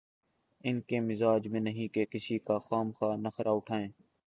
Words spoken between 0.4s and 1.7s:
ان کے مزاج میں